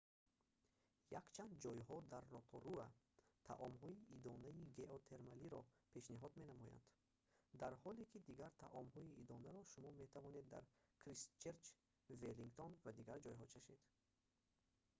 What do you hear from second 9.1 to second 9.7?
идонаро